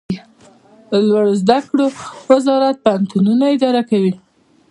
[1.07, 1.85] لوړو زده کړو
[2.31, 4.13] وزارت پوهنتونونه اداره کوي